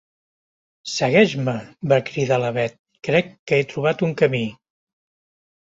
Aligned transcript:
Segueix-me! 0.93 1.53
—va 1.93 1.99
cridar 2.09 2.41
la 2.45 2.51
Bet— 2.57 2.79
Crec 3.09 3.31
que 3.53 3.61
he 3.61 3.69
trobat 3.75 4.05
un 4.09 4.17
camí. 4.23 4.45